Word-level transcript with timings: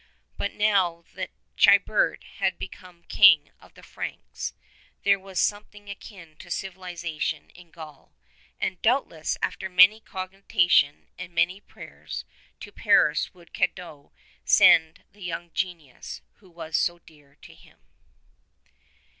But 0.35 0.53
now 0.53 1.05
that 1.13 1.29
Childe 1.55 1.85
bert 1.85 2.23
had 2.39 2.57
become 2.57 3.01
the 3.01 3.05
King 3.07 3.51
of 3.59 3.75
the 3.75 3.83
Franks 3.83 4.55
there 5.03 5.19
was 5.19 5.39
something 5.39 5.89
akin 5.91 6.37
to 6.37 6.49
civilization 6.49 7.51
in 7.51 7.69
Gaul, 7.69 8.15
and, 8.59 8.81
doubtless 8.81 9.37
after 9.43 9.69
much 9.69 9.91
cogi 10.03 10.41
tation 10.49 11.09
and 11.19 11.35
many 11.35 11.61
prayers, 11.61 12.25
to 12.61 12.71
Paris 12.71 13.31
would 13.35 13.53
Cadoc 13.53 14.11
send 14.43 15.03
the 15.11 15.21
young 15.21 15.51
genius 15.53 16.21
who 16.37 16.49
was 16.49 16.75
so 16.75 16.97
dear 16.97 17.35
to 17.43 17.53
him. 17.53 17.77